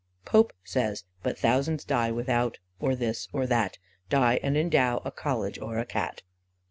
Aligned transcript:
Pope 0.25 0.51
says: 0.63 1.03
"But 1.21 1.37
thousands 1.37 1.85
die 1.85 2.09
without 2.09 2.57
or 2.79 2.95
this 2.95 3.27
or 3.31 3.45
that 3.45 3.77
Die 4.09 4.39
and 4.41 4.57
endow 4.57 4.99
a 5.05 5.11
college 5.11 5.59
or 5.59 5.77
a 5.77 5.85
Cat." 5.85 6.23